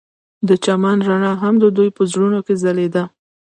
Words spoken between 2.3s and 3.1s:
کې ځلېده.